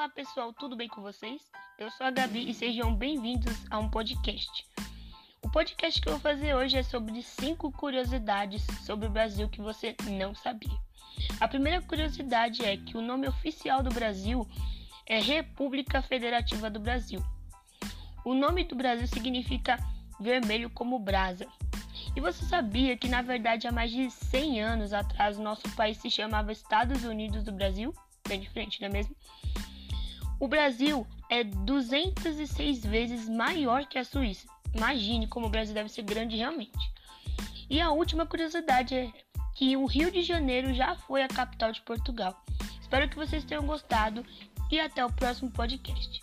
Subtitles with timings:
[0.00, 1.42] Olá pessoal, tudo bem com vocês?
[1.78, 4.66] Eu sou a Gabi e sejam bem-vindos a um podcast.
[5.42, 9.60] O podcast que eu vou fazer hoje é sobre 5 curiosidades sobre o Brasil que
[9.60, 10.74] você não sabia.
[11.38, 14.48] A primeira curiosidade é que o nome oficial do Brasil
[15.04, 17.22] é República Federativa do Brasil.
[18.24, 19.76] O nome do Brasil significa
[20.18, 21.46] vermelho como brasa.
[22.16, 26.10] E você sabia que na verdade há mais de 100 anos atrás nosso país se
[26.10, 27.94] chamava Estados Unidos do Brasil?
[28.26, 29.14] Bem diferente, não é mesmo?
[30.40, 34.48] O Brasil é 206 vezes maior que a Suíça.
[34.74, 36.90] Imagine como o Brasil deve ser grande realmente.
[37.68, 39.12] E a última curiosidade é
[39.54, 42.42] que o Rio de Janeiro já foi a capital de Portugal.
[42.80, 44.24] Espero que vocês tenham gostado
[44.70, 46.22] e até o próximo podcast.